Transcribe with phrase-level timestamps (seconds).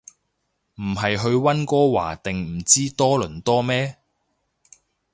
[0.77, 3.99] 唔係去溫哥華定唔知多倫多咩